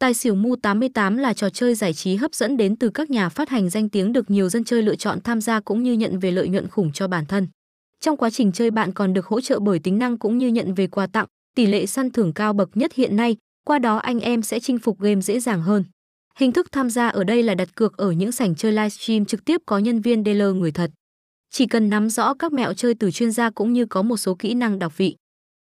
Tài 0.00 0.14
xỉu 0.14 0.34
mu 0.34 0.56
88 0.56 1.16
là 1.16 1.34
trò 1.34 1.50
chơi 1.50 1.74
giải 1.74 1.92
trí 1.92 2.16
hấp 2.16 2.34
dẫn 2.34 2.56
đến 2.56 2.76
từ 2.76 2.90
các 2.90 3.10
nhà 3.10 3.28
phát 3.28 3.48
hành 3.48 3.70
danh 3.70 3.88
tiếng 3.88 4.12
được 4.12 4.30
nhiều 4.30 4.48
dân 4.48 4.64
chơi 4.64 4.82
lựa 4.82 4.96
chọn 4.96 5.20
tham 5.20 5.40
gia 5.40 5.60
cũng 5.60 5.82
như 5.82 5.92
nhận 5.92 6.18
về 6.18 6.30
lợi 6.30 6.48
nhuận 6.48 6.68
khủng 6.68 6.92
cho 6.92 7.08
bản 7.08 7.26
thân. 7.26 7.48
Trong 8.00 8.16
quá 8.16 8.30
trình 8.30 8.52
chơi 8.52 8.70
bạn 8.70 8.92
còn 8.92 9.12
được 9.12 9.26
hỗ 9.26 9.40
trợ 9.40 9.58
bởi 9.60 9.78
tính 9.78 9.98
năng 9.98 10.18
cũng 10.18 10.38
như 10.38 10.48
nhận 10.48 10.74
về 10.74 10.86
quà 10.86 11.06
tặng, 11.06 11.26
tỷ 11.56 11.66
lệ 11.66 11.86
săn 11.86 12.10
thưởng 12.10 12.32
cao 12.32 12.52
bậc 12.52 12.76
nhất 12.76 12.92
hiện 12.94 13.16
nay, 13.16 13.36
qua 13.64 13.78
đó 13.78 13.96
anh 13.96 14.20
em 14.20 14.42
sẽ 14.42 14.60
chinh 14.60 14.78
phục 14.78 15.00
game 15.00 15.20
dễ 15.20 15.40
dàng 15.40 15.62
hơn. 15.62 15.84
Hình 16.36 16.52
thức 16.52 16.72
tham 16.72 16.90
gia 16.90 17.08
ở 17.08 17.24
đây 17.24 17.42
là 17.42 17.54
đặt 17.54 17.74
cược 17.74 17.96
ở 17.96 18.12
những 18.12 18.32
sảnh 18.32 18.54
chơi 18.54 18.72
livestream 18.72 19.24
trực 19.24 19.44
tiếp 19.44 19.60
có 19.66 19.78
nhân 19.78 20.00
viên 20.00 20.24
dealer 20.24 20.54
người 20.54 20.72
thật. 20.72 20.90
Chỉ 21.50 21.66
cần 21.66 21.90
nắm 21.90 22.10
rõ 22.10 22.34
các 22.34 22.52
mẹo 22.52 22.74
chơi 22.74 22.94
từ 22.94 23.10
chuyên 23.10 23.32
gia 23.32 23.50
cũng 23.50 23.72
như 23.72 23.86
có 23.86 24.02
một 24.02 24.16
số 24.16 24.34
kỹ 24.34 24.54
năng 24.54 24.78
đọc 24.78 24.96
vị. 24.96 25.16